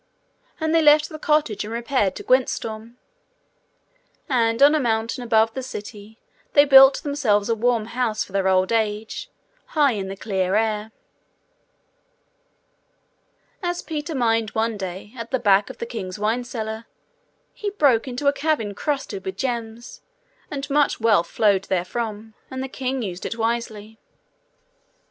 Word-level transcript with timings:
And 0.59 0.73
they 0.73 0.81
left 0.81 1.09
the 1.09 1.19
cottage, 1.19 1.63
and 1.63 1.71
repaired 1.71 2.15
to 2.15 2.23
Gwyntystorm. 2.23 2.95
And 4.27 4.59
on 4.63 4.73
a 4.73 4.79
mountain 4.79 5.21
above 5.23 5.53
the 5.53 5.61
city 5.61 6.19
they 6.53 6.65
built 6.65 7.03
themselves 7.03 7.49
a 7.49 7.53
warm 7.55 7.85
house 7.85 8.23
for 8.23 8.31
their 8.31 8.47
old 8.47 8.71
age, 8.71 9.29
high 9.77 9.91
in 9.91 10.07
the 10.07 10.15
clear 10.17 10.55
air. 10.55 10.91
As 13.61 13.83
Peter 13.83 14.15
mined 14.15 14.49
one 14.55 14.75
day, 14.75 15.13
at 15.15 15.29
the 15.29 15.37
back 15.37 15.69
of 15.69 15.77
the 15.77 15.85
king's 15.85 16.17
wine 16.17 16.43
Cellar, 16.45 16.87
he 17.53 17.69
broke 17.69 18.07
into 18.07 18.25
a 18.25 18.33
cavern 18.33 18.73
crusted 18.73 19.23
with 19.23 19.37
gems, 19.37 20.01
and 20.49 20.67
much 20.71 20.99
wealth 20.99 21.27
flowed 21.27 21.65
therefrom, 21.67 22.33
and 22.49 22.63
the 22.63 22.67
king 22.67 23.03
used 23.03 23.23
it 23.23 23.37
wisely. 23.37 23.99